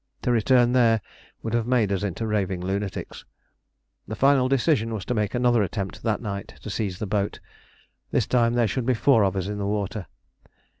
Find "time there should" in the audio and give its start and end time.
8.25-8.87